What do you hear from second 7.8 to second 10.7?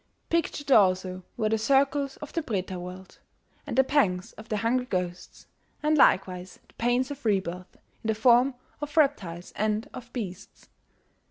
in the form of reptiles and of beasts.